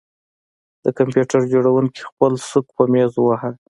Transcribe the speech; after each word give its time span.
د 0.83 0.85
کمپیوټر 0.97 1.41
جوړونکي 1.53 2.01
خپل 2.09 2.31
سوک 2.49 2.67
په 2.77 2.83
میز 2.93 3.11
وواهه 3.17 3.51